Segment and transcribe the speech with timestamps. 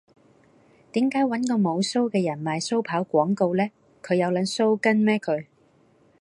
[0.93, 3.69] 點解搵個無鬚嘅人賣鬚刨廣告呢？
[4.01, 5.45] 佢有撚鬚根咩佢